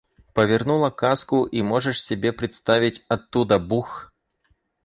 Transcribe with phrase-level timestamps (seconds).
[0.33, 4.11] Повернула каску, и, можешь себе представить, оттуда бух!